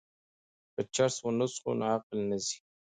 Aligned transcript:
که 0.73 0.81
چرس 0.95 1.15
ونه 1.23 1.45
څښو 1.53 1.71
نو 1.79 1.85
عقل 1.95 2.17
نه 2.29 2.37
ځي. 2.45 2.57